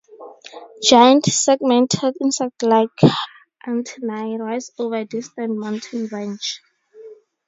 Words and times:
Giant, 0.83 1.27
segmented, 1.27 2.15
insect-like, 2.19 3.01
antennae 3.67 4.39
rise 4.39 4.71
over 4.79 4.95
a 4.95 5.05
distant 5.05 5.55
mountain 5.55 6.07
range. 6.11 6.63